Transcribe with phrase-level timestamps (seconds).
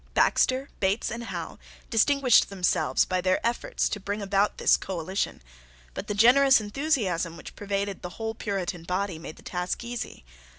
[0.15, 1.59] Baxter, Bates, and Howe
[1.91, 5.43] distinguished themselves by their efforts to bring about this coalition:
[5.93, 10.25] but the generous enthusiasm which pervaded the whole Puritan body made the task easy.